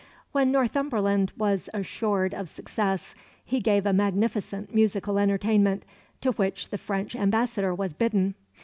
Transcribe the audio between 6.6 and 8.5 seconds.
the French ambassador was bidden.